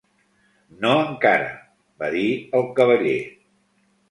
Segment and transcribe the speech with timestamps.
[0.85, 1.51] "No encara",
[2.05, 2.25] va dir
[2.61, 3.15] el Cavaller.